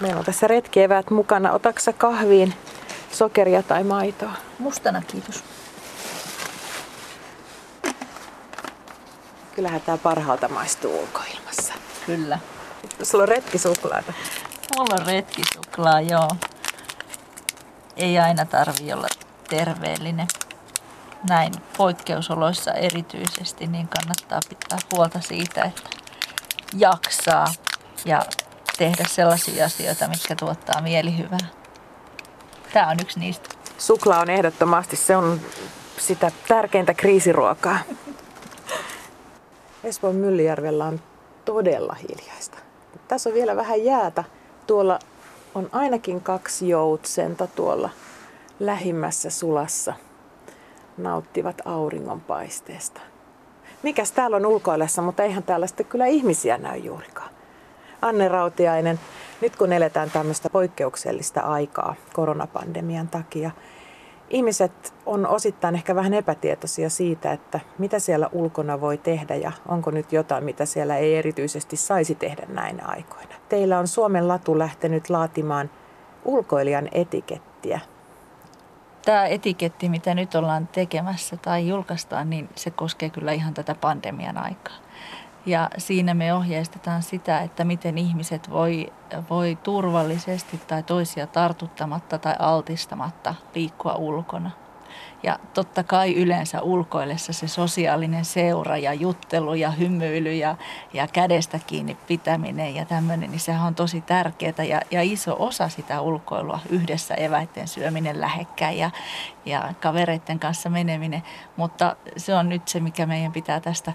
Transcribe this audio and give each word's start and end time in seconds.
Meillä 0.00 0.18
on 0.18 0.24
tässä 0.24 0.46
retkieväät 0.46 1.10
mukana. 1.10 1.52
Otaksa 1.52 1.92
kahviin 1.92 2.54
sokeria 3.12 3.62
tai 3.62 3.84
maitoa? 3.84 4.32
Mustana, 4.58 5.02
kiitos. 5.06 5.44
Kyllähän 9.54 9.80
tämä 9.80 9.98
parhaalta 9.98 10.48
maistuu 10.48 11.00
ulkoilmassa. 11.00 11.74
Kyllä. 12.06 12.38
Sulla 13.02 13.22
on 13.22 13.28
retkisuklaata. 13.28 14.12
Mulla 14.76 14.94
on 15.00 15.06
retkisuklaa, 15.06 16.00
joo. 16.00 16.28
Ei 17.96 18.18
aina 18.18 18.44
tarvi 18.44 18.92
olla 18.92 19.08
terveellinen. 19.48 20.26
Näin 21.28 21.52
poikkeusoloissa 21.76 22.72
erityisesti, 22.72 23.66
niin 23.66 23.88
kannattaa 23.88 24.40
pitää 24.48 24.78
huolta 24.92 25.20
siitä, 25.20 25.62
että 25.62 25.90
jaksaa 26.76 27.46
ja 28.04 28.22
tehdä 28.80 29.04
sellaisia 29.08 29.64
asioita, 29.64 30.08
mitkä 30.08 30.36
tuottaa 30.36 30.82
mielihyvää. 30.82 31.38
Tämä 32.72 32.88
on 32.88 32.96
yksi 33.02 33.20
niistä. 33.20 33.48
Suklaa 33.78 34.20
on 34.20 34.30
ehdottomasti, 34.30 34.96
se 34.96 35.16
on 35.16 35.40
sitä 35.98 36.30
tärkeintä 36.48 36.94
kriisiruokaa. 36.94 37.78
Espoon 39.84 40.14
Myllyjärvellä 40.14 40.84
on 40.84 41.00
todella 41.44 41.94
hiljaista. 41.94 42.58
Tässä 43.08 43.30
on 43.30 43.34
vielä 43.34 43.56
vähän 43.56 43.84
jäätä. 43.84 44.24
Tuolla 44.66 44.98
on 45.54 45.68
ainakin 45.72 46.20
kaksi 46.20 46.68
joutsenta 46.68 47.46
tuolla 47.46 47.90
lähimmässä 48.60 49.30
sulassa. 49.30 49.94
Nauttivat 50.98 51.62
auringonpaisteesta. 51.64 53.00
Mikäs 53.82 54.12
täällä 54.12 54.36
on 54.36 54.46
ulkoilessa, 54.46 55.02
mutta 55.02 55.22
eihän 55.22 55.42
täällä 55.42 55.66
sitten 55.66 55.86
kyllä 55.86 56.06
ihmisiä 56.06 56.58
näy 56.58 56.78
juurikaan. 56.78 57.29
Anne 58.02 58.28
Rautiainen, 58.28 59.00
nyt 59.40 59.56
kun 59.56 59.72
eletään 59.72 60.10
tämmöistä 60.10 60.50
poikkeuksellista 60.50 61.40
aikaa 61.40 61.94
koronapandemian 62.12 63.08
takia, 63.08 63.50
ihmiset 64.30 64.94
on 65.06 65.26
osittain 65.26 65.74
ehkä 65.74 65.94
vähän 65.94 66.14
epätietoisia 66.14 66.90
siitä, 66.90 67.32
että 67.32 67.60
mitä 67.78 67.98
siellä 67.98 68.28
ulkona 68.32 68.80
voi 68.80 68.98
tehdä 68.98 69.34
ja 69.34 69.52
onko 69.68 69.90
nyt 69.90 70.12
jotain, 70.12 70.44
mitä 70.44 70.66
siellä 70.66 70.96
ei 70.96 71.16
erityisesti 71.16 71.76
saisi 71.76 72.14
tehdä 72.14 72.46
näinä 72.48 72.84
aikoina. 72.86 73.34
Teillä 73.48 73.78
on 73.78 73.88
Suomen 73.88 74.28
latu 74.28 74.58
lähtenyt 74.58 75.10
laatimaan 75.10 75.70
ulkoilijan 76.24 76.88
etikettiä. 76.92 77.80
Tämä 79.04 79.26
etiketti, 79.26 79.88
mitä 79.88 80.14
nyt 80.14 80.34
ollaan 80.34 80.68
tekemässä 80.68 81.36
tai 81.36 81.68
julkaistaan, 81.68 82.30
niin 82.30 82.48
se 82.54 82.70
koskee 82.70 83.10
kyllä 83.10 83.32
ihan 83.32 83.54
tätä 83.54 83.74
pandemian 83.74 84.38
aikaa. 84.38 84.76
Ja 85.46 85.70
siinä 85.78 86.14
me 86.14 86.34
ohjeistetaan 86.34 87.02
sitä, 87.02 87.40
että 87.40 87.64
miten 87.64 87.98
ihmiset 87.98 88.50
voi, 88.50 88.92
voi 89.30 89.58
turvallisesti 89.62 90.60
tai 90.66 90.82
toisia 90.82 91.26
tartuttamatta 91.26 92.18
tai 92.18 92.34
altistamatta 92.38 93.34
liikkua 93.54 93.94
ulkona. 93.94 94.50
Ja 95.22 95.38
totta 95.54 95.82
kai 95.82 96.14
yleensä 96.14 96.62
ulkoillessa 96.62 97.32
se 97.32 97.48
sosiaalinen 97.48 98.24
seura 98.24 98.76
ja 98.76 98.94
juttelu 98.94 99.54
ja 99.54 99.70
hymyily 99.70 100.34
ja, 100.34 100.56
ja 100.92 101.06
kädestä 101.06 101.60
kiinni 101.66 101.96
pitäminen 102.06 102.74
ja 102.74 102.84
tämmöinen, 102.84 103.30
niin 103.30 103.40
sehän 103.40 103.66
on 103.66 103.74
tosi 103.74 104.00
tärkeää 104.00 104.64
ja, 104.68 104.80
ja 104.90 105.02
iso 105.02 105.36
osa 105.38 105.68
sitä 105.68 106.00
ulkoilua 106.00 106.60
yhdessä 106.68 107.14
eväiden 107.14 107.68
syöminen 107.68 108.20
lähekkäin 108.20 108.78
ja, 108.78 108.90
ja 109.46 109.74
kavereiden 109.80 110.38
kanssa 110.38 110.70
meneminen. 110.70 111.22
Mutta 111.56 111.96
se 112.16 112.34
on 112.34 112.48
nyt 112.48 112.68
se, 112.68 112.80
mikä 112.80 113.06
meidän 113.06 113.32
pitää 113.32 113.60
tästä 113.60 113.92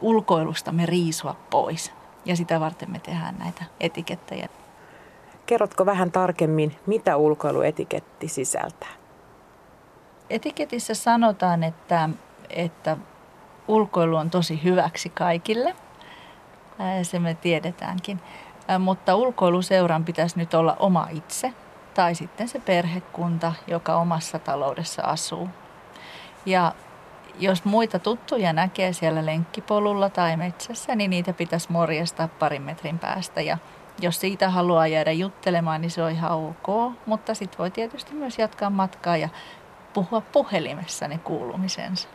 ulkoilustamme 0.00 0.86
riisua 0.86 1.36
pois. 1.50 1.92
Ja 2.24 2.36
sitä 2.36 2.60
varten 2.60 2.90
me 2.90 2.98
tehdään 2.98 3.38
näitä 3.38 3.64
etikettejä. 3.80 4.48
Kerrotko 5.46 5.86
vähän 5.86 6.12
tarkemmin, 6.12 6.76
mitä 6.86 7.16
ulkoiluetiketti 7.16 8.28
sisältää? 8.28 8.92
Etiketissä 10.30 10.94
sanotaan, 10.94 11.64
että, 11.64 12.08
että 12.50 12.96
ulkoilu 13.68 14.16
on 14.16 14.30
tosi 14.30 14.64
hyväksi 14.64 15.08
kaikille. 15.08 15.76
Se 17.02 17.18
me 17.18 17.34
tiedetäänkin. 17.34 18.20
Mutta 18.78 19.16
ulkoiluseuran 19.16 20.04
pitäisi 20.04 20.38
nyt 20.38 20.54
olla 20.54 20.76
oma 20.78 21.08
itse 21.10 21.52
tai 21.94 22.14
sitten 22.14 22.48
se 22.48 22.58
perhekunta, 22.58 23.52
joka 23.66 23.96
omassa 23.96 24.38
taloudessa 24.38 25.02
asuu. 25.02 25.48
Ja 26.46 26.72
jos 27.38 27.64
muita 27.64 27.98
tuttuja 27.98 28.52
näkee 28.52 28.92
siellä 28.92 29.26
lenkkipolulla 29.26 30.10
tai 30.10 30.36
metsässä, 30.36 30.94
niin 30.94 31.10
niitä 31.10 31.32
pitäisi 31.32 31.72
morjastaa 31.72 32.28
parin 32.28 32.62
metrin 32.62 32.98
päästä. 32.98 33.40
Ja 33.40 33.58
jos 34.00 34.20
siitä 34.20 34.50
haluaa 34.50 34.86
jäädä 34.86 35.12
juttelemaan, 35.12 35.80
niin 35.80 35.90
se 35.90 36.02
on 36.02 36.10
ihan 36.10 36.32
ok, 36.32 36.92
mutta 37.06 37.34
sitten 37.34 37.58
voi 37.58 37.70
tietysti 37.70 38.14
myös 38.14 38.38
jatkaa 38.38 38.70
matkaa 38.70 39.16
ja 39.16 39.28
puhua 39.92 40.20
puhelimessa 40.20 41.08
ne 41.08 41.18
kuulumisensa. 41.18 42.08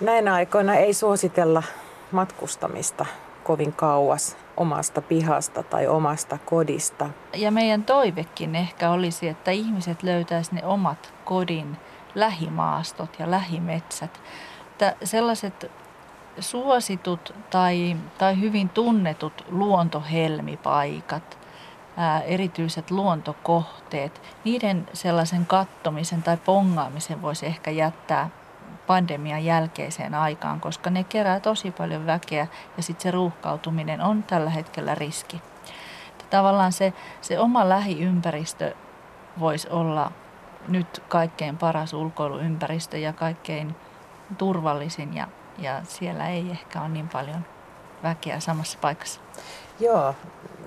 Näinä 0.00 0.34
aikoina 0.34 0.74
ei 0.74 0.94
suositella 0.94 1.62
matkustamista 2.12 3.06
kovin 3.44 3.72
kauas 3.72 4.36
omasta 4.56 5.02
pihasta 5.02 5.62
tai 5.62 5.86
omasta 5.86 6.38
kodista. 6.44 7.10
Ja 7.34 7.50
meidän 7.50 7.84
toivekin 7.84 8.56
ehkä 8.56 8.90
olisi, 8.90 9.28
että 9.28 9.50
ihmiset 9.50 10.02
löytäisivät 10.02 10.62
ne 10.62 10.66
omat 10.68 11.14
kodin 11.24 11.76
lähimaastot 12.16 13.18
ja 13.18 13.30
lähimetsät. 13.30 14.20
Että 14.70 14.96
sellaiset 15.04 15.70
suositut 16.38 17.34
tai, 17.50 17.96
tai 18.18 18.40
hyvin 18.40 18.68
tunnetut 18.68 19.44
luontohelmipaikat, 19.48 21.38
ää, 21.96 22.20
erityiset 22.20 22.90
luontokohteet, 22.90 24.22
niiden 24.44 24.88
sellaisen 24.92 25.46
kattomisen 25.46 26.22
tai 26.22 26.36
pongaamisen 26.36 27.22
voisi 27.22 27.46
ehkä 27.46 27.70
jättää 27.70 28.30
pandemian 28.86 29.44
jälkeiseen 29.44 30.14
aikaan, 30.14 30.60
koska 30.60 30.90
ne 30.90 31.04
kerää 31.04 31.40
tosi 31.40 31.70
paljon 31.70 32.06
väkeä 32.06 32.46
ja 32.76 32.82
sitten 32.82 33.02
se 33.02 33.10
ruuhkautuminen 33.10 34.00
on 34.00 34.22
tällä 34.22 34.50
hetkellä 34.50 34.94
riski. 34.94 35.42
Tavallaan 36.30 36.72
se, 36.72 36.92
se 37.20 37.38
oma 37.38 37.68
lähiympäristö 37.68 38.74
voisi 39.40 39.68
olla 39.68 40.12
nyt 40.68 41.02
kaikkein 41.08 41.58
paras 41.58 41.94
ulkoiluympäristö 41.94 42.98
ja 42.98 43.12
kaikkein 43.12 43.76
turvallisin 44.38 45.14
ja, 45.14 45.28
ja 45.58 45.80
siellä 45.84 46.28
ei 46.28 46.50
ehkä 46.50 46.80
ole 46.80 46.88
niin 46.88 47.08
paljon 47.08 47.44
väkeä 48.02 48.40
samassa 48.40 48.78
paikassa. 48.80 49.20
Joo, 49.80 50.14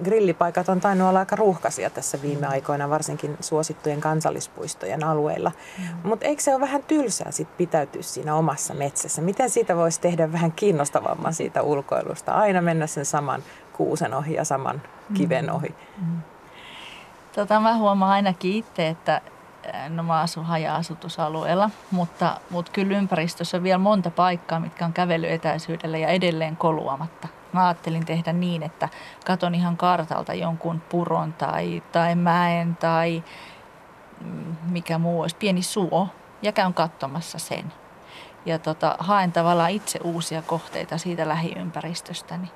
grillipaikat 0.04 0.70
on 0.70 0.80
tainnut 0.80 1.10
olla 1.10 1.20
aika 1.20 1.36
ruuhkaisia 1.36 1.90
tässä 1.90 2.22
viime 2.22 2.48
mm. 2.48 2.52
aikoina, 2.52 2.90
varsinkin 2.90 3.38
suosittujen 3.40 4.02
kansallispuistojen 4.02 5.04
alueilla. 5.04 5.52
Mm. 5.78 5.84
Mutta 6.04 6.26
eikö 6.26 6.42
se 6.42 6.52
ole 6.52 6.62
vähän 6.62 6.84
tylsää 6.84 7.32
sit 7.32 7.58
pitäytyä 7.58 8.02
siinä 8.02 8.36
omassa 8.36 8.74
metsässä? 8.74 9.22
Miten 9.22 9.50
siitä 9.50 9.76
voisi 9.76 10.02
tehdä 10.02 10.32
vähän 10.32 10.52
kiinnostavamman 10.52 11.34
siitä 11.34 11.62
ulkoilusta? 11.62 12.32
Aina 12.32 12.62
mennä 12.62 12.88
sen 12.88 13.06
saman 13.06 13.44
kuusen 13.74 14.14
ohi 14.14 14.34
ja 14.34 14.44
saman 14.44 14.82
kiven 15.14 15.46
mm. 15.46 15.56
ohi. 15.56 15.76
Mm. 16.02 16.22
Tota, 17.36 17.60
mä 17.60 17.78
huomaan 17.78 18.12
ainakin 18.12 18.54
itse, 18.54 18.88
että 18.88 19.22
no 19.90 20.04
mä 20.04 20.20
asun 20.20 20.46
haja-asutusalueella, 20.46 21.70
mutta, 21.92 22.40
mutta 22.50 22.72
kyllä 22.72 22.98
ympäristössä 22.98 23.58
on 23.58 23.64
vielä 23.64 23.78
monta 23.78 24.12
paikkaa, 24.12 24.60
mitkä 24.60 24.86
on 24.86 24.94
kävelyetäisyydellä 24.94 25.98
ja 25.98 26.08
edelleen 26.08 26.58
koluamatta. 26.58 27.28
Mä 27.54 27.68
ajattelin 27.68 28.06
tehdä 28.06 28.34
niin, 28.34 28.64
että 28.64 28.90
katon 29.26 29.56
ihan 29.56 29.78
kartalta 29.78 30.34
jonkun 30.34 30.82
puron 30.82 31.34
tai, 31.34 31.84
tai 31.92 32.16
mäen 32.16 32.76
tai 32.76 33.24
mm, 34.22 34.56
mikä 34.70 34.98
muu 34.98 35.22
olisi, 35.22 35.36
pieni 35.36 35.62
suo, 35.62 36.08
ja 36.42 36.52
käyn 36.52 36.74
katsomassa 36.74 37.40
sen. 37.40 37.74
Ja 38.46 38.60
tota, 38.60 38.96
haen 39.00 39.32
tavallaan 39.32 39.72
itse 39.72 40.00
uusia 40.04 40.42
kohteita 40.42 40.98
siitä 40.98 41.28
lähiympäristöstäni. 41.28 42.52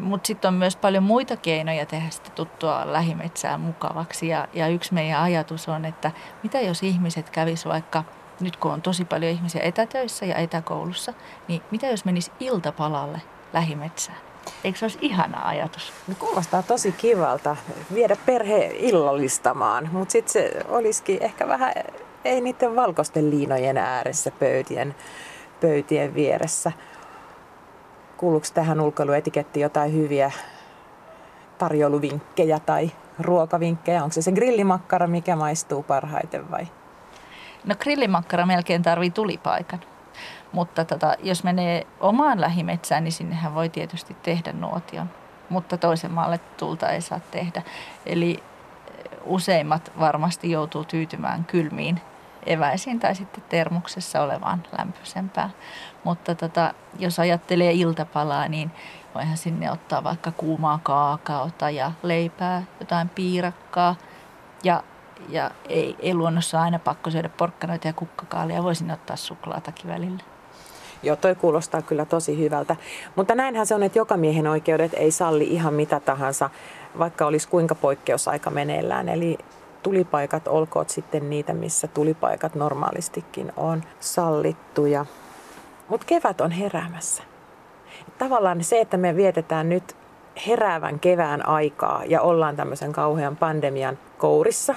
Mutta 0.00 0.26
sitten 0.26 0.48
on 0.48 0.54
myös 0.54 0.76
paljon 0.76 1.02
muita 1.02 1.36
keinoja 1.36 1.86
tehdä 1.86 2.10
sitä 2.10 2.30
tuttua 2.30 2.92
lähimetsää 2.92 3.58
mukavaksi. 3.58 4.28
Ja, 4.28 4.48
ja 4.52 4.68
yksi 4.68 4.94
meidän 4.94 5.20
ajatus 5.20 5.68
on, 5.68 5.84
että 5.84 6.10
mitä 6.42 6.60
jos 6.60 6.82
ihmiset 6.82 7.30
kävis 7.30 7.66
vaikka, 7.66 8.04
nyt 8.40 8.56
kun 8.56 8.72
on 8.72 8.82
tosi 8.82 9.04
paljon 9.04 9.32
ihmisiä 9.32 9.62
etätöissä 9.62 10.26
ja 10.26 10.36
etäkoulussa, 10.36 11.14
niin 11.48 11.62
mitä 11.70 11.86
jos 11.86 12.04
menisi 12.04 12.32
iltapalalle 12.40 13.22
lähimetsään? 13.52 14.18
Eikö 14.64 14.78
se 14.78 14.84
olisi 14.84 14.98
ihana 15.00 15.48
ajatus? 15.48 15.92
No, 16.08 16.14
kuulostaa 16.18 16.62
tosi 16.62 16.92
kivalta 16.92 17.56
viedä 17.94 18.16
perhe 18.26 18.70
illallistamaan, 18.74 19.88
mutta 19.92 20.12
sitten 20.12 20.32
se 20.32 20.52
olisikin 20.68 21.22
ehkä 21.22 21.48
vähän, 21.48 21.72
ei 22.24 22.40
niiden 22.40 22.76
valkoisten 22.76 23.30
liinojen 23.30 23.76
ääressä 23.76 24.30
pöytien, 24.30 24.94
pöytien 25.60 26.14
vieressä. 26.14 26.72
Kuuluuko 28.16 28.46
tähän 28.54 28.80
ulkoiluetikettiin 28.80 29.62
jotain 29.62 29.92
hyviä 29.92 30.32
tarjouluvinkkejä 31.58 32.58
tai 32.58 32.90
ruokavinkkejä? 33.20 34.02
Onko 34.02 34.12
se 34.12 34.22
se 34.22 34.32
grillimakkara, 34.32 35.06
mikä 35.06 35.36
maistuu 35.36 35.82
parhaiten 35.82 36.50
vai? 36.50 36.66
No 37.64 37.74
grillimakkara 37.74 38.46
melkein 38.46 38.82
tarvii 38.82 39.10
tulipaikan. 39.10 39.80
Mutta 40.52 40.84
tota, 40.84 41.14
jos 41.22 41.44
menee 41.44 41.86
omaan 42.00 42.40
lähimetsään, 42.40 43.04
niin 43.04 43.12
sinnehän 43.12 43.54
voi 43.54 43.68
tietysti 43.68 44.16
tehdä 44.22 44.52
nuotion. 44.52 45.10
mutta 45.48 45.76
toisen 45.76 46.10
maalle 46.10 46.40
tulta 46.56 46.88
ei 46.88 47.00
saa 47.00 47.20
tehdä. 47.30 47.62
Eli 48.06 48.42
useimmat 49.24 49.92
varmasti 50.00 50.50
joutuu 50.50 50.84
tyytymään 50.84 51.44
kylmiin 51.44 52.00
eväisiin 52.46 53.00
tai 53.00 53.14
sitten 53.14 53.44
termuksessa 53.48 54.22
olevaan 54.22 54.62
lämpöisempään. 54.78 55.50
Mutta 56.04 56.34
tota, 56.34 56.74
jos 56.98 57.18
ajattelee 57.18 57.72
iltapalaa, 57.72 58.48
niin 58.48 58.70
voihan 59.14 59.36
sinne 59.36 59.70
ottaa 59.70 60.04
vaikka 60.04 60.32
kuumaa 60.32 60.80
kaakaota 60.82 61.70
ja 61.70 61.92
leipää, 62.02 62.62
jotain 62.80 63.08
piirakkaa. 63.08 63.96
Ja, 64.64 64.82
ja 65.28 65.50
ei, 65.68 65.96
ei 65.98 66.14
luonnossa 66.14 66.62
aina 66.62 66.78
pakko 66.78 67.10
syödä 67.10 67.28
porkkanoita 67.28 67.88
ja 67.88 67.92
kukkakaalia, 67.92 68.62
voisin 68.62 68.90
ottaa 68.90 69.16
suklaatakin 69.16 69.90
välillä. 69.90 70.22
Joo, 71.02 71.16
toi 71.16 71.34
kuulostaa 71.34 71.82
kyllä 71.82 72.04
tosi 72.04 72.38
hyvältä. 72.38 72.76
Mutta 73.16 73.34
näinhän 73.34 73.66
se 73.66 73.74
on, 73.74 73.82
että 73.82 73.98
joka 73.98 74.16
miehen 74.16 74.46
oikeudet 74.46 74.94
ei 74.94 75.10
salli 75.10 75.44
ihan 75.44 75.74
mitä 75.74 76.00
tahansa, 76.00 76.50
vaikka 76.98 77.26
olisi 77.26 77.48
kuinka 77.48 77.74
poikkeusaika 77.74 78.50
meneillään. 78.50 79.08
Eli 79.08 79.38
tulipaikat 79.84 80.48
olkoot 80.48 80.90
sitten 80.90 81.30
niitä, 81.30 81.52
missä 81.52 81.86
tulipaikat 81.86 82.54
normaalistikin 82.54 83.52
on 83.56 83.82
sallittuja. 84.00 85.06
Mutta 85.88 86.06
kevät 86.06 86.40
on 86.40 86.50
heräämässä. 86.50 87.22
Tavallaan 88.18 88.64
se, 88.64 88.80
että 88.80 88.96
me 88.96 89.16
vietetään 89.16 89.68
nyt 89.68 89.96
heräävän 90.46 91.00
kevään 91.00 91.48
aikaa 91.48 92.02
ja 92.04 92.20
ollaan 92.20 92.56
tämmöisen 92.56 92.92
kauhean 92.92 93.36
pandemian 93.36 93.98
kourissa, 94.18 94.74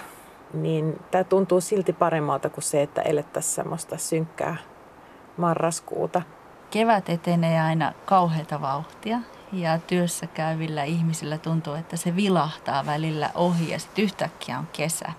niin 0.54 1.00
tämä 1.12 1.24
tuntuu 1.24 1.62
silti 1.62 1.94
paremmalta 1.94 2.50
kuin 2.50 2.64
se, 2.64 2.82
että 2.82 3.02
elettäisiin 3.02 3.56
semmoista 3.56 3.98
synkkää 3.98 4.56
marraskuuta. 5.38 6.22
Kevät 6.72 7.10
etenee 7.10 7.62
aina 7.62 7.94
kauheita 8.06 8.62
vauhtia 8.62 9.20
ja 9.52 9.80
työssä 9.80 10.28
käyvillä 10.28 10.84
ihmisillä 10.84 11.38
tuntuu, 11.38 11.74
että 11.74 11.98
se 11.98 12.16
vilahtaa 12.16 12.86
välillä 12.86 13.30
ohi 13.36 13.70
ja 13.70 13.80
sitten 13.80 14.04
yhtäkkiä 14.04 14.60
on 14.60 14.68
kesä. 14.68 15.12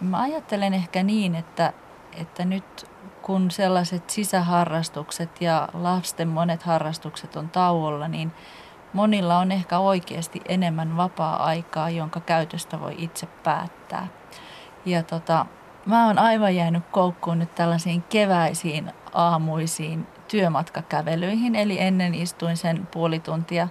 Mä 0.00 0.20
ajattelen 0.20 0.74
ehkä 0.74 1.02
niin, 1.02 1.34
että, 1.34 1.72
että 2.16 2.44
nyt 2.44 2.90
kun 3.22 3.50
sellaiset 3.50 4.10
sisäharrastukset 4.10 5.40
ja 5.40 5.68
lasten 5.74 6.28
monet 6.28 6.62
harrastukset 6.62 7.36
on 7.36 7.48
tauolla, 7.48 8.08
niin 8.08 8.32
monilla 8.92 9.38
on 9.38 9.52
ehkä 9.52 9.78
oikeasti 9.78 10.40
enemmän 10.48 10.96
vapaa-aikaa, 10.96 11.90
jonka 11.90 12.20
käytöstä 12.20 12.80
voi 12.80 12.94
itse 12.98 13.26
päättää. 13.26 14.06
Ja 14.84 15.02
tota, 15.02 15.46
mä 15.86 16.06
oon 16.06 16.18
aivan 16.18 16.56
jäänyt 16.56 16.86
koukkuun 16.90 17.38
nyt 17.38 17.54
tällaisiin 17.54 18.02
keväisiin 18.02 18.92
aamuisiin 19.12 20.06
työmatkakävelyihin, 20.28 21.54
eli 21.54 21.80
ennen 21.80 22.14
istuin 22.14 22.56
sen 22.56 22.88
puoli 22.92 23.20
tuntia 23.20 23.68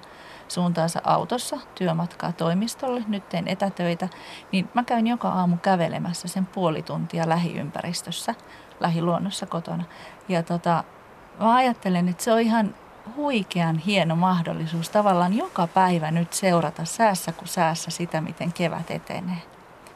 suuntaansa 0.48 1.02
autossa 1.04 1.60
työmatkaa 1.75 2.31
toimistolle, 2.31 3.04
nyt 3.07 3.30
teen 3.30 3.48
etätöitä, 3.48 4.10
niin 4.52 4.69
mä 4.74 4.84
käyn 4.84 5.07
joka 5.07 5.30
aamu 5.30 5.57
kävelemässä 5.57 6.28
sen 6.28 6.46
puoli 6.46 6.81
tuntia 6.81 7.30
lähiympäristössä, 7.30 8.36
lähiluonnossa 8.80 9.46
kotona. 9.46 9.84
Ja 10.30 10.44
tota, 10.44 10.84
mä 11.40 11.56
ajattelen, 11.56 12.10
että 12.10 12.24
se 12.24 12.31
on 12.34 12.40
ihan 12.40 12.75
huikean 13.16 13.78
hieno 13.78 14.16
mahdollisuus 14.16 14.90
tavallaan 14.90 15.38
joka 15.38 15.68
päivä 15.68 16.12
nyt 16.12 16.34
seurata 16.34 16.86
säässä 16.86 17.31
kuin 17.31 17.48
säässä 17.48 17.92
sitä, 17.92 18.22
miten 18.22 18.54
kevät 18.54 18.92
etenee. 18.92 19.42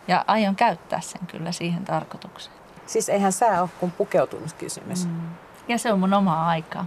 Ja 0.08 0.26
aion 0.28 0.56
käyttää 0.56 1.02
sen 1.02 1.28
kyllä 1.28 1.52
siihen 1.52 1.86
tarkoitukseen. 1.86 2.56
Siis 2.86 3.10
eihän 3.10 3.32
sää 3.32 3.62
ole 3.62 3.70
kuin 3.80 3.92
pukeutumiskysymys. 3.92 5.06
Mm. 5.06 5.22
Ja 5.70 5.78
se 5.78 5.94
on 5.94 6.00
mun 6.00 6.14
omaa 6.14 6.48
aikaa. 6.48 6.86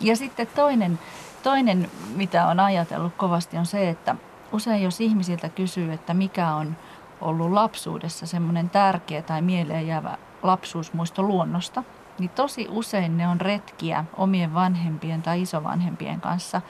Ja 0.00 0.16
sitten 0.16 0.46
toinen, 0.46 0.98
toinen, 1.42 1.90
mitä 2.16 2.46
on 2.46 2.60
ajatellut 2.60 3.14
kovasti, 3.16 3.58
on 3.58 3.66
se, 3.66 3.88
että 3.88 4.16
usein 4.52 4.82
jos 4.82 5.00
ihmisiltä 5.00 5.48
kysyy, 5.48 5.92
että 5.92 6.14
mikä 6.14 6.54
on 6.54 6.76
ollut 7.20 7.52
lapsuudessa 7.52 8.26
semmoinen 8.26 8.70
tärkeä 8.70 9.22
tai 9.22 9.42
mieleen 9.42 9.86
jäävä 9.86 10.18
lapsuusmuisto 10.42 11.22
luonnosta, 11.22 11.82
niin 12.18 12.30
tosi 12.30 12.66
usein 12.70 13.16
ne 13.16 13.28
on 13.28 13.40
retkiä 13.40 14.04
omien 14.16 14.54
vanhempien 14.54 15.22
tai 15.22 15.42
isovanhempien 15.42 16.20
kanssa 16.20 16.60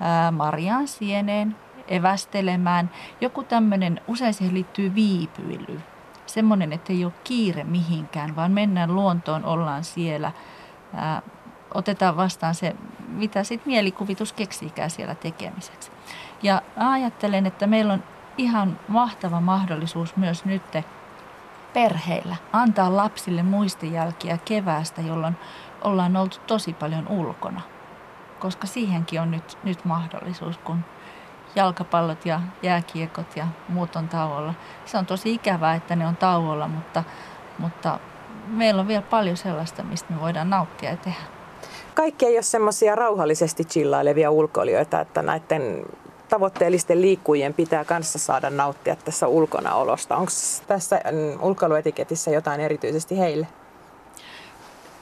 ää, 0.00 0.30
marjaan 0.30 0.88
sieneen, 0.88 1.56
evästelemään. 1.88 2.90
Joku 3.20 3.42
tämmöinen, 3.42 4.00
usein 4.08 4.34
siihen 4.34 4.54
liittyy 4.54 4.94
viipyily. 4.94 5.80
Semmoinen, 6.26 6.72
että 6.72 6.92
ei 6.92 7.04
ole 7.04 7.12
kiire 7.24 7.64
mihinkään, 7.64 8.36
vaan 8.36 8.52
mennään 8.52 8.94
luontoon, 8.94 9.44
ollaan 9.44 9.84
siellä. 9.84 10.32
Ää, 10.94 11.22
otetaan 11.74 12.16
vastaan 12.16 12.54
se, 12.54 12.76
mitä 13.08 13.44
sitten 13.44 13.72
mielikuvitus 13.72 14.32
keksiikään 14.32 14.90
siellä 14.90 15.14
tekemiseksi. 15.14 15.90
Ja 16.42 16.62
ajattelen, 16.76 17.46
että 17.46 17.66
meillä 17.66 17.92
on 17.92 18.02
ihan 18.38 18.78
mahtava 18.88 19.40
mahdollisuus 19.40 20.16
myös 20.16 20.44
nyt 20.44 20.62
perheillä 21.72 22.36
antaa 22.52 22.96
lapsille 22.96 23.42
muistijälkiä 23.42 24.38
keväästä, 24.44 25.00
jolloin 25.00 25.36
ollaan 25.84 26.16
oltu 26.16 26.36
tosi 26.46 26.72
paljon 26.72 27.08
ulkona. 27.08 27.60
Koska 28.38 28.66
siihenkin 28.66 29.20
on 29.20 29.30
nyt, 29.30 29.58
nyt 29.64 29.84
mahdollisuus, 29.84 30.58
kun 30.58 30.84
jalkapallot 31.54 32.26
ja 32.26 32.40
jääkiekot 32.62 33.36
ja 33.36 33.46
muut 33.68 33.96
on 33.96 34.08
tauolla. 34.08 34.54
Se 34.84 34.98
on 34.98 35.06
tosi 35.06 35.34
ikävää, 35.34 35.74
että 35.74 35.96
ne 35.96 36.06
on 36.06 36.16
tauolla, 36.16 36.68
mutta, 36.68 37.04
mutta 37.58 37.98
meillä 38.46 38.80
on 38.80 38.88
vielä 38.88 39.02
paljon 39.02 39.36
sellaista, 39.36 39.82
mistä 39.82 40.12
me 40.12 40.20
voidaan 40.20 40.50
nauttia 40.50 40.90
ja 40.90 40.96
tehdä. 40.96 41.20
Kaikki 41.94 42.26
ei 42.26 42.36
ole 42.36 42.42
semmoisia 42.42 42.94
rauhallisesti 42.94 43.64
chillailevia 43.64 44.30
ulkoilijoita, 44.30 45.00
että 45.00 45.22
näiden 45.22 45.86
tavoitteellisten 46.28 47.02
liikkujien 47.02 47.54
pitää 47.54 47.84
kanssa 47.84 48.18
saada 48.18 48.50
nauttia 48.50 48.96
tässä 48.96 49.26
ulkonaolosta. 49.26 50.16
Onko 50.16 50.32
tässä 50.66 51.00
mm, 51.10 51.42
ulkoiluetiketissä 51.42 52.30
jotain 52.30 52.60
erityisesti 52.60 53.18
heille? 53.18 53.46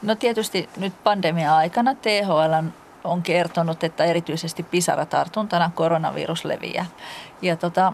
No 0.02 0.14
tietysti 0.14 0.68
nyt 0.76 0.92
pandemia-aikana 1.04 1.94
THL 1.94 2.66
on 3.04 3.22
kertonut, 3.22 3.84
että 3.84 4.04
erityisesti 4.04 4.62
pisaratartuntana 4.62 5.70
koronavirus 5.74 6.44
leviää. 6.44 6.86
Ja 7.42 7.56
tota, 7.56 7.92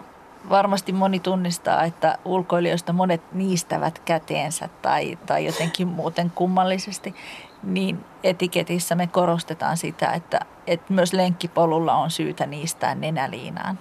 varmasti 0.51 0.93
moni 0.93 1.21
tunnistaa, 1.21 1.85
että 1.85 2.19
ulkoilijoista 2.25 2.93
monet 2.93 3.33
niistävät 3.33 3.99
käteensä 3.99 4.69
tai, 4.83 5.19
tai 5.27 5.47
jotenkin 5.47 5.89
muuten 5.89 6.33
kummallisesti, 6.35 7.15
niin 7.63 8.05
etiketissä 8.23 8.95
me 8.95 9.07
korostetaan 9.07 9.77
sitä, 9.77 10.13
että, 10.13 10.41
että 10.67 10.93
myös 10.93 11.13
lenkkipolulla 11.13 11.95
on 11.95 12.11
syytä 12.11 12.47
niistää 12.47 12.95
nenäliinaan. 12.95 13.79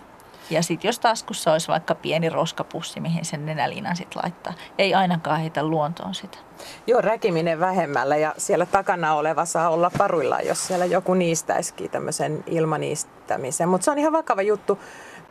Ja 0.50 0.63
sitten 0.63 0.89
jos 0.89 1.00
taskussa 1.00 1.51
olisi 1.51 1.67
vaikka 1.67 1.96
pieni 1.96 2.29
roskapussi, 2.29 3.00
mihin 3.00 3.25
sen 3.25 3.46
nenäliinan 3.46 3.96
sitten 3.96 4.22
laittaa. 4.24 4.53
Ei 4.77 4.93
ainakaan 4.93 5.39
heitä 5.39 5.63
luontoon 5.63 6.15
sitä. 6.15 6.38
Joo, 6.88 7.01
räkiminen 7.01 7.60
vähemmällä 7.60 8.17
ja 8.17 8.34
siellä 8.38 8.65
takana 8.65 9.13
oleva 9.13 9.46
saa 9.46 9.70
olla 9.70 9.91
paruillaan, 9.98 10.48
jos 10.48 10.67
siellä 10.67 10.86
joku 10.86 11.13
niistäisikin 11.13 11.91
tämmöisen 11.91 12.43
ilmaniistämisen. 12.48 13.70
Mutta 13.70 13.86
se 13.86 13.91
on 13.91 14.00
ihan 14.00 14.13
vakava 14.13 14.41
juttu. 14.41 14.79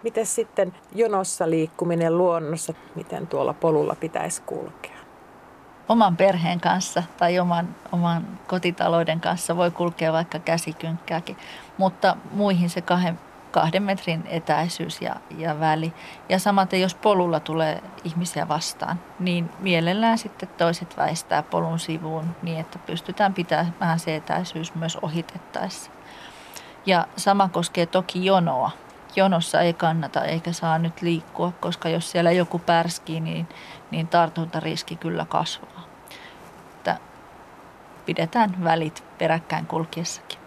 Miten 0.02 0.26
sitten 0.26 0.74
jonossa 0.94 1.50
liikkuminen 1.50 2.18
luonnossa, 2.18 2.74
miten 2.94 3.26
tuolla 3.26 3.52
polulla 3.52 3.94
pitäisi 3.94 4.42
kulkea? 4.42 4.98
Oman 5.88 6.16
perheen 6.16 6.60
kanssa 6.60 7.02
tai 7.18 7.38
oman, 7.38 7.68
oman 7.92 8.38
kotitalouden 8.46 9.20
kanssa 9.20 9.56
voi 9.56 9.70
kulkea 9.70 10.12
vaikka 10.12 10.38
käsikynkkääkin, 10.38 11.36
mutta 11.78 12.16
muihin 12.30 12.70
se 12.70 12.80
kahden 12.80 13.18
kahden 13.52 13.82
metrin 13.82 14.24
etäisyys 14.26 15.00
ja, 15.00 15.16
ja 15.38 15.60
väli. 15.60 15.92
Ja 16.28 16.38
samaten 16.38 16.80
jos 16.80 16.94
polulla 16.94 17.40
tulee 17.40 17.82
ihmisiä 18.04 18.48
vastaan, 18.48 19.00
niin 19.18 19.50
mielellään 19.58 20.18
sitten 20.18 20.48
toiset 20.48 20.96
väistää 20.96 21.42
polun 21.42 21.78
sivuun 21.78 22.36
niin, 22.42 22.60
että 22.60 22.78
pystytään 22.78 23.34
pitämään 23.34 23.98
se 23.98 24.16
etäisyys 24.16 24.74
myös 24.74 24.98
ohitettaessa. 25.02 25.90
Ja 26.86 27.06
sama 27.16 27.48
koskee 27.48 27.86
toki 27.86 28.24
jonoa. 28.24 28.70
Jonossa 29.16 29.60
ei 29.60 29.72
kannata 29.72 30.24
eikä 30.24 30.52
saa 30.52 30.78
nyt 30.78 31.02
liikkua, 31.02 31.52
koska 31.60 31.88
jos 31.88 32.10
siellä 32.10 32.32
joku 32.32 32.58
pärskii, 32.58 33.20
niin, 33.20 33.48
niin 33.90 34.08
tartuntariski 34.08 34.96
kyllä 34.96 35.26
kasvaa. 35.28 35.84
Että 36.76 36.96
pidetään 38.06 38.64
välit 38.64 39.04
peräkkäin 39.18 39.66
kulkiessakin. 39.66 40.38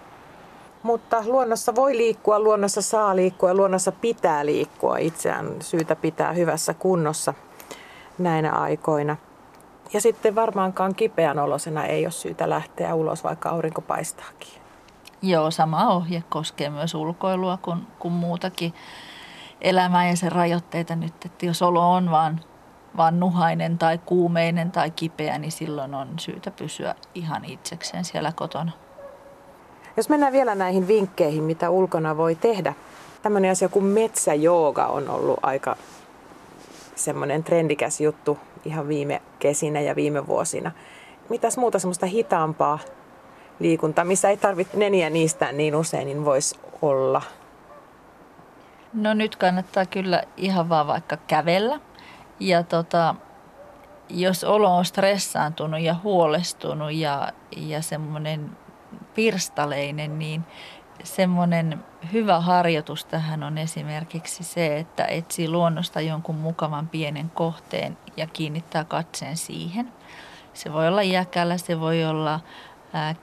Mutta 0.84 1.24
luonnossa 1.26 1.76
voi 1.76 1.98
liikkua, 1.98 2.40
luonnossa 2.40 2.82
saa 2.82 3.16
liikkua 3.16 3.50
ja 3.50 3.56
luonnossa 3.56 3.92
pitää 3.92 4.46
liikkua. 4.46 4.98
Itseään 4.98 5.62
syytä 5.62 5.96
pitää 5.96 6.34
hyvässä 6.34 6.74
kunnossa 6.74 7.34
näinä 8.18 8.52
aikoina. 8.52 9.18
Ja 9.94 10.02
sitten 10.02 10.36
varmaankaan 10.36 10.96
kipeän 10.96 11.40
olosena 11.40 11.86
ei 11.86 12.06
ole 12.06 12.12
syytä 12.12 12.50
lähteä 12.50 12.96
ulos, 12.96 13.24
vaikka 13.24 13.50
aurinko 13.50 13.82
paistaakin. 13.82 14.65
Joo, 15.26 15.52
sama 15.52 15.88
ohje 15.88 16.24
koskee 16.30 16.70
myös 16.70 16.96
ulkoilua 16.96 17.58
kuin, 17.58 17.88
kuin 18.00 18.14
muutakin 18.14 18.74
elämää 19.62 20.10
ja 20.10 20.16
sen 20.16 20.32
rajoitteita 20.32 20.96
nyt. 20.96 21.26
Että 21.26 21.46
jos 21.46 21.62
olo 21.62 21.92
on 21.92 22.12
vaan, 22.12 22.42
vaan 22.98 23.20
nuhainen 23.20 23.78
tai 23.78 23.98
kuumeinen 23.98 24.72
tai 24.72 24.92
kipeä, 24.92 25.38
niin 25.38 25.52
silloin 25.52 25.96
on 25.96 26.08
syytä 26.20 26.52
pysyä 26.52 26.96
ihan 27.16 27.46
itsekseen 27.46 28.06
siellä 28.06 28.32
kotona. 28.36 28.72
Jos 29.98 30.10
mennään 30.10 30.34
vielä 30.34 30.56
näihin 30.56 30.88
vinkkeihin, 30.88 31.44
mitä 31.44 31.70
ulkona 31.70 32.18
voi 32.18 32.36
tehdä 32.36 32.74
tämmöinen 33.22 33.52
asia 33.52 33.70
kuin 33.70 33.86
metsäjooga 33.86 34.86
on 34.86 35.10
ollut 35.10 35.40
aika 35.42 35.76
semmoinen 36.96 37.44
trendikäs 37.44 38.02
juttu 38.02 38.38
ihan 38.66 38.88
viime 38.88 39.22
kesinä 39.40 39.82
ja 39.82 39.96
viime 39.96 40.28
vuosina. 40.28 40.72
Mitäs 41.30 41.58
muuta 41.58 41.80
semmoista 41.80 42.06
hitaampaa 42.06 42.80
liikuntaa, 43.60 44.06
missä 44.06 44.30
ei 44.30 44.38
tarvitse 44.38 44.78
neniä 44.78 45.10
niistä 45.10 45.52
niin 45.52 45.76
usein, 45.76 46.06
niin 46.06 46.26
voisi 46.26 46.60
olla? 46.82 47.22
No 48.94 49.14
nyt 49.14 49.36
kannattaa 49.36 49.86
kyllä 49.86 50.24
ihan 50.38 50.70
vaan 50.70 50.88
vaikka 50.88 51.18
kävellä. 51.18 51.80
Ja 52.40 52.64
tota, 52.64 53.16
jos 54.10 54.44
olo 54.44 54.78
on 54.78 54.86
stressaantunut 54.86 55.80
ja 55.80 55.96
huolestunut 56.04 56.94
ja, 56.94 57.34
ja 57.58 57.82
semmoinen 57.82 58.58
pirstaleinen, 59.16 60.20
niin 60.20 60.44
semmoinen 61.04 61.84
hyvä 62.14 62.40
harjoitus 62.40 63.06
tähän 63.06 63.44
on 63.44 63.58
esimerkiksi 63.58 64.44
se, 64.44 64.78
että 64.78 65.06
etsii 65.06 65.50
luonnosta 65.50 66.02
jonkun 66.02 66.36
mukavan 66.36 66.88
pienen 66.88 67.30
kohteen 67.30 67.98
ja 68.18 68.28
kiinnittää 68.28 68.84
katseen 68.84 69.38
siihen. 69.38 69.92
Se 70.54 70.74
voi 70.74 70.88
olla 70.88 71.04
jäkälä, 71.04 71.58
se 71.58 71.80
voi 71.80 72.06
olla 72.06 72.40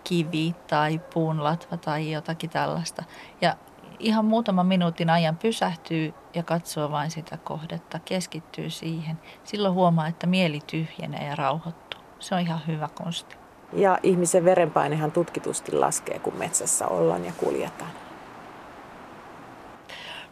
kivi 0.04 0.54
tai 0.66 1.00
puunlatva 1.14 1.76
tai 1.76 2.12
jotakin 2.12 2.50
tällaista. 2.50 3.04
Ja 3.40 3.56
ihan 3.98 4.24
muutaman 4.24 4.66
minuutin 4.66 5.10
ajan 5.10 5.36
pysähtyy 5.36 6.14
ja 6.34 6.42
katsoo 6.42 6.90
vain 6.90 7.10
sitä 7.10 7.36
kohdetta, 7.36 7.98
keskittyy 7.98 8.70
siihen. 8.70 9.18
Silloin 9.44 9.74
huomaa, 9.74 10.06
että 10.06 10.26
mieli 10.26 10.60
tyhjenee 10.66 11.26
ja 11.26 11.36
rauhoittuu. 11.36 12.00
Se 12.18 12.34
on 12.34 12.40
ihan 12.40 12.60
hyvä 12.66 12.88
konsti. 12.94 13.36
Ja 13.72 13.98
ihmisen 14.02 14.44
verenpainehan 14.44 15.12
tutkitusti 15.12 15.72
laskee, 15.72 16.18
kun 16.18 16.36
metsässä 16.36 16.86
ollaan 16.86 17.24
ja 17.24 17.32
kuljetaan. 17.32 17.90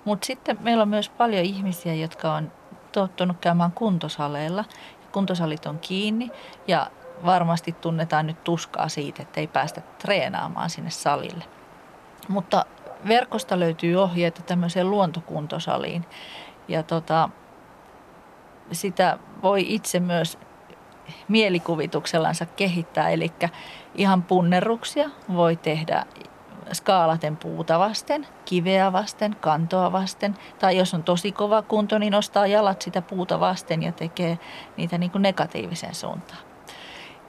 Mutta 0.05 0.27
sitten 0.27 0.59
meillä 0.61 0.83
on 0.83 0.89
myös 0.89 1.09
paljon 1.09 1.45
ihmisiä, 1.45 1.95
jotka 1.95 2.33
on 2.33 2.53
tottunut 2.93 3.37
käymään 3.41 3.73
kuntosaleilla. 3.73 4.65
Kuntosalit 5.13 5.67
on 5.67 5.79
kiinni 5.79 6.31
ja 6.67 6.91
varmasti 7.25 7.73
tunnetaan 7.73 8.27
nyt 8.27 8.45
tuskaa 8.45 8.89
siitä, 8.89 9.23
että 9.23 9.41
ei 9.41 9.47
päästä 9.47 9.81
treenaamaan 9.99 10.71
sinne 10.71 10.91
salille. 10.91 11.45
Mutta 12.29 12.67
verkosta 13.09 13.61
löytyy 13.61 13.97
ohjeita 13.97 14.43
tämmöiseen 14.43 14.91
luontokuntosaliin. 14.91 16.05
Ja 16.69 16.83
tota, 16.83 17.29
sitä 18.73 19.19
voi 19.43 19.65
itse 19.69 20.01
myös 20.01 20.39
mielikuvituksellansa 21.29 22.47
kehittää. 22.47 23.11
Eli 23.11 23.33
ihan 23.95 24.23
punnerruksia 24.23 25.11
voi 25.33 25.57
tehdä 25.57 26.07
skaalaten 26.73 27.37
puuta 27.37 27.79
vasten, 27.79 28.27
kiveä 28.45 28.93
vasten, 28.93 29.37
kantoa 29.41 29.93
vasten. 29.93 30.35
Tai 30.59 30.77
jos 30.77 30.95
on 30.95 31.03
tosi 31.03 31.33
kova 31.33 31.63
kunto, 31.63 31.99
niin 31.99 32.13
nostaa 32.13 32.47
jalat 32.47 32.83
sitä 32.83 33.03
puuta 33.03 33.41
vasten 33.41 33.83
ja 33.83 33.93
tekee 33.93 34.39
niitä 34.77 34.99
niin 34.99 35.11
kuin 35.11 35.23
negatiiviseen 35.23 35.95
suuntaan. 35.95 36.50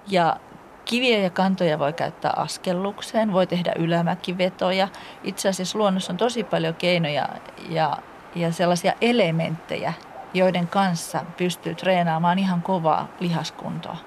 Ja 0.08 0.38
kiviä 0.86 1.18
ja 1.18 1.30
kantoja 1.30 1.80
voi 1.80 1.94
käyttää 1.94 2.34
askellukseen, 2.36 3.34
voi 3.34 3.48
tehdä 3.48 3.74
ylämäkivetoja. 3.80 4.88
Itse 5.24 5.50
asiassa 5.50 5.80
luonnossa 5.80 6.14
on 6.14 6.18
tosi 6.18 6.44
paljon 6.44 6.76
keinoja 6.76 7.30
ja, 7.70 7.98
ja 8.36 8.52
sellaisia 8.52 8.94
elementtejä, 9.02 9.94
joiden 10.34 10.68
kanssa 10.68 11.26
pystyy 11.38 11.76
treenaamaan 11.76 12.40
ihan 12.40 12.62
kovaa 12.62 13.08
lihaskuntoa 13.20 13.98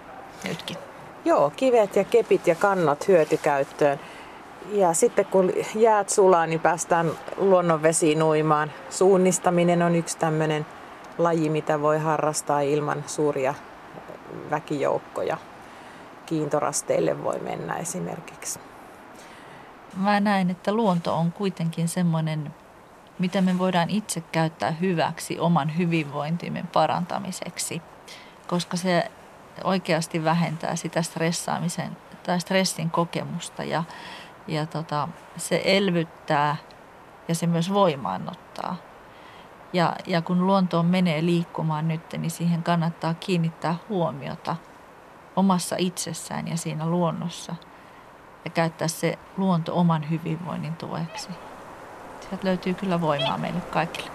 nytkin. 0.49 0.77
Joo, 1.25 1.53
kivet 1.57 1.97
ja 1.97 2.05
kepit 2.05 2.47
ja 2.47 2.55
kannat 2.55 3.09
hyötykäyttöön. 3.09 4.01
Ja 4.73 4.93
sitten 4.93 5.27
kun 5.27 5.53
jäät 5.75 6.11
sulaa, 6.11 6.47
niin 6.47 6.61
päästään 6.61 7.11
luonnonvesiin 7.37 8.23
uimaan. 8.23 8.73
Suunnistaminen 8.91 9.83
on 9.83 9.95
yksi 9.95 10.19
tämmöinen 10.19 10.67
laji, 11.19 11.49
mitä 11.49 11.81
voi 11.81 11.99
harrastaa 11.99 12.61
ilman 12.61 13.05
suuria 13.07 13.55
väkijoukkoja. 14.51 15.37
Kiintorasteille 16.27 17.25
voi 17.25 17.39
mennä 17.39 17.77
esimerkiksi. 17.77 18.61
Mä 19.97 20.21
näen, 20.21 20.51
että 20.51 20.73
luonto 20.73 21.15
on 21.17 21.33
kuitenkin 21.33 21.89
semmoinen 21.89 22.55
mitä 23.19 23.41
me 23.41 23.59
voidaan 23.59 23.91
itse 23.91 24.21
käyttää 24.21 24.71
hyväksi 24.71 25.39
oman 25.39 25.79
hyvinvointimme 25.79 26.65
parantamiseksi, 26.73 27.83
koska 28.47 28.77
se 28.77 29.11
oikeasti 29.65 30.25
vähentää 30.25 30.77
sitä 30.77 31.03
stressaamisen 31.03 31.97
tai 32.23 32.41
stressin 32.41 32.91
kokemusta 32.91 33.65
ja, 33.65 33.85
ja 34.49 34.67
tota, 34.67 35.09
se 35.37 35.63
elvyttää 35.65 36.57
ja 37.29 37.35
se 37.35 37.47
myös 37.47 37.73
voimaannuttaa. 37.73 38.77
Ja, 39.73 39.97
ja 40.07 40.23
kun 40.23 40.47
luontoon 40.47 40.87
menee 40.87 41.25
liikkumaan 41.25 41.89
nyt, 41.89 42.13
niin 42.19 42.31
siihen 42.31 42.63
kannattaa 42.63 43.15
kiinnittää 43.15 43.77
huomiota 43.89 44.57
omassa 45.37 45.77
itsessään 45.79 46.49
ja 46.49 46.57
siinä 46.57 46.87
luonnossa 46.87 47.55
ja 48.45 48.51
käyttää 48.51 48.89
se 48.89 49.19
luonto 49.37 49.77
oman 49.81 50.11
hyvinvoinnin 50.11 50.77
tueksi. 50.77 51.29
Sieltä 52.21 52.47
löytyy 52.47 52.75
kyllä 52.75 53.01
voimaa 53.01 53.39
meille 53.39 53.61
kaikille. 53.61 54.14